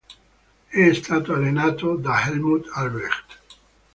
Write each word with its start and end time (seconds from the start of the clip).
È 0.67 0.93
stato 0.93 1.31
allenato 1.31 1.93
da 1.95 2.25
Helmut 2.25 2.67
Albrecht. 2.73 3.39